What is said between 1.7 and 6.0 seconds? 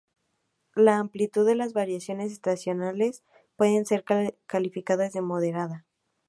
variaciones estacionales puede ser calificada de moderada.